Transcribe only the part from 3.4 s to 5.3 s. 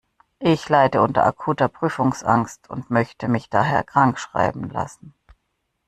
daher krankschreiben lassen.